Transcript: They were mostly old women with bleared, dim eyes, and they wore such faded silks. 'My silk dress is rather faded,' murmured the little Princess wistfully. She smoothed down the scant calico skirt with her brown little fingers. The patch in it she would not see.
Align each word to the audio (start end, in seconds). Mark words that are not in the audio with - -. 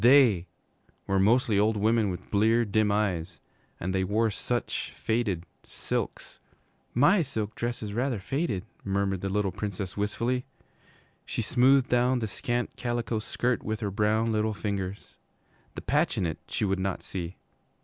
They 0.03 0.47
were 1.05 1.19
mostly 1.19 1.59
old 1.59 1.77
women 1.77 2.09
with 2.09 2.31
bleared, 2.31 2.71
dim 2.71 2.91
eyes, 2.91 3.39
and 3.79 3.93
they 3.93 4.03
wore 4.03 4.31
such 4.31 4.89
faded 4.95 5.45
silks. 5.61 6.39
'My 6.95 7.21
silk 7.21 7.53
dress 7.53 7.83
is 7.83 7.93
rather 7.93 8.17
faded,' 8.17 8.65
murmured 8.83 9.21
the 9.21 9.29
little 9.29 9.51
Princess 9.51 9.95
wistfully. 9.95 10.43
She 11.23 11.43
smoothed 11.43 11.89
down 11.89 12.17
the 12.17 12.25
scant 12.25 12.71
calico 12.77 13.19
skirt 13.19 13.61
with 13.61 13.81
her 13.81 13.91
brown 13.91 14.31
little 14.31 14.55
fingers. 14.55 15.17
The 15.75 15.81
patch 15.83 16.17
in 16.17 16.25
it 16.25 16.39
she 16.47 16.65
would 16.65 16.79
not 16.79 17.03
see. 17.03 17.35